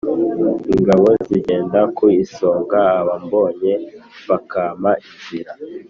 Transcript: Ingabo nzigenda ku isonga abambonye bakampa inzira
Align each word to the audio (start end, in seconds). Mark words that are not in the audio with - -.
Ingabo 0.75 1.05
nzigenda 1.21 1.79
ku 1.97 2.05
isonga 2.23 2.79
abambonye 3.01 3.73
bakampa 4.29 4.91
inzira 5.07 5.51